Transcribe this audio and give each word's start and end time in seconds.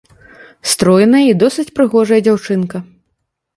Стройная 0.71 1.21
і 1.27 1.37
досыць 1.45 1.67
прыгожая 1.77 2.21
дзяўчынка. 2.31 2.85